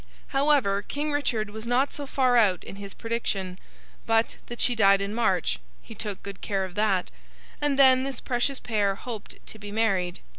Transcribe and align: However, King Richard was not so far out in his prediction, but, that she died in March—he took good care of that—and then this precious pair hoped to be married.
However, 0.29 0.81
King 0.81 1.11
Richard 1.11 1.51
was 1.51 1.67
not 1.67 1.93
so 1.93 2.07
far 2.07 2.35
out 2.35 2.63
in 2.63 2.77
his 2.77 2.91
prediction, 2.91 3.59
but, 4.07 4.37
that 4.47 4.59
she 4.59 4.73
died 4.73 4.99
in 4.99 5.13
March—he 5.13 5.93
took 5.93 6.23
good 6.23 6.41
care 6.41 6.65
of 6.65 6.73
that—and 6.73 7.77
then 7.77 8.03
this 8.03 8.19
precious 8.19 8.57
pair 8.57 8.95
hoped 8.95 9.35
to 9.45 9.59
be 9.59 9.71
married. 9.71 10.19